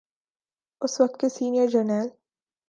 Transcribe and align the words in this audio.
اس 0.81 0.93
وقت 1.01 1.19
کے 1.21 1.29
سینئر 1.29 1.67
جرنیل۔ 1.73 2.07